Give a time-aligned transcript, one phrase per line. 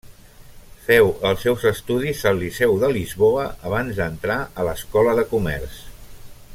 [0.85, 5.77] Féu els seus estudis al Liceu de Lisboa abans d'entrar a l'Escola de Comerç.